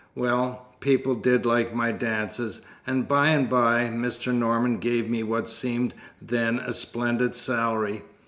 [0.15, 4.33] Well, people did like my dances, and by and by Mr.
[4.33, 8.01] Norman gave me what seemed then a splendid salary.